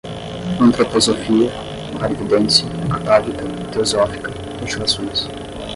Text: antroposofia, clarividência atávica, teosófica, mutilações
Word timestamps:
antroposofia, 0.59 1.51
clarividência 1.99 2.65
atávica, 2.91 3.45
teosófica, 3.71 4.31
mutilações 4.59 5.29